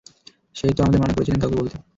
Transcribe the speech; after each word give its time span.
সে-ই 0.55 0.73
তো 0.73 0.83
আমাদের 0.83 1.01
মানা 1.01 1.15
করেছিলেন 1.15 1.39
কাউকে 1.41 1.57
বলতে! 1.59 1.75